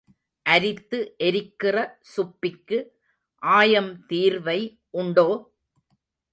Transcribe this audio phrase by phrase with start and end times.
[0.45, 1.75] அரித்து எரிக்கிற
[2.15, 2.79] சுப்பிக்கு
[3.41, 4.59] ஆயம் தீர்வை
[4.97, 5.29] உண்டோ?